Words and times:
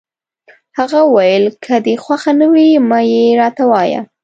هغه 0.77 0.99
وویل: 1.05 1.45
که 1.63 1.73
دي 1.85 1.95
خوښه 2.03 2.31
نه 2.39 2.47
وي، 2.53 2.67
مه 2.89 2.99
يې 3.11 3.23
راته 3.41 3.63
وایه. 3.71 4.01